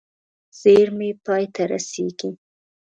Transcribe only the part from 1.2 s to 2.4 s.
پای ته رسېږي.